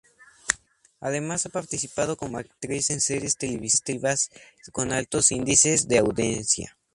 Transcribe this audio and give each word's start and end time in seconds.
Además 0.99 1.45
ha 1.45 1.49
participado 1.49 2.17
como 2.17 2.39
actriz 2.39 2.89
en 2.89 2.99
series 3.01 3.37
televisivas 3.37 4.31
con 4.71 4.91
altos 4.91 5.31
índices 5.31 5.87
de 5.87 5.99
audiencia. 5.99 6.75